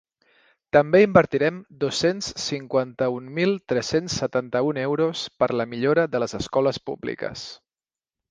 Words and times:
També 0.75 0.99
invertirem 1.01 1.57
dos-cents 1.83 2.29
cinquanta-un 2.43 3.27
mil 3.35 3.53
tres-cents 3.73 4.15
setanta-un 4.23 4.81
euros 4.87 5.21
per 5.43 5.49
a 5.53 5.57
la 5.61 5.67
millora 5.75 6.07
de 6.15 6.23
les 6.25 6.37
escoles 6.43 6.81
públiques. 6.91 7.45